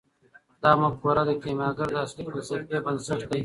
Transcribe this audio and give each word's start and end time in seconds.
دا 0.61 0.71
مفکوره 0.81 1.23
د 1.27 1.31
کیمیاګر 1.41 1.87
د 1.93 1.97
اصلي 2.05 2.23
فلسفې 2.31 2.77
بنسټ 2.85 3.21
دی. 3.29 3.39